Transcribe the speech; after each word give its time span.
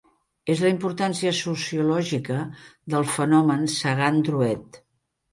És 0.51 0.61
la 0.67 0.69
importància 0.75 1.33
sociològica 1.39 2.37
del 2.93 3.05
fenomen 3.17 3.61
Sagan-Drouet. 3.75 4.81